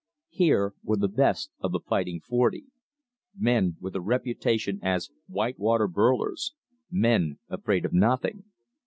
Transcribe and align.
Here 0.31 0.73
were 0.81 0.97
the 0.97 1.07
best 1.07 1.51
of 1.59 1.71
the 1.71 1.79
Fighting 1.79 2.21
Forty, 2.21 2.65
men 3.37 3.77
with 3.79 3.95
a 3.95 4.01
reputation 4.01 4.79
as 4.81 5.11
"white 5.27 5.59
water 5.59 5.87
birlers" 5.87 6.53
men 6.89 7.37
afraid 7.49 7.85
of 7.85 7.93
nothing. 7.93 8.45